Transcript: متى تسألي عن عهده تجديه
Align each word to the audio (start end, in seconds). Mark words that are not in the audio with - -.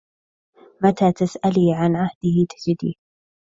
متى 0.81 1.11
تسألي 1.11 1.73
عن 1.73 1.95
عهده 1.95 2.45
تجديه 2.49 2.93